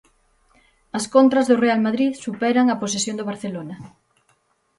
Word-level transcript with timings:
As 0.97 1.05
contras 1.15 1.45
do 1.47 1.55
Real 1.63 1.79
Madrid 1.87 2.11
superan 2.25 2.67
a 2.69 2.79
posesión 2.83 3.15
do 3.17 3.27
Barcelona. 3.31 3.75